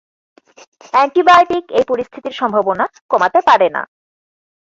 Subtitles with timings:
[0.93, 3.81] Antibiotic এই পরিস্থিতির সম্ভাবনা কমাতে পারে না।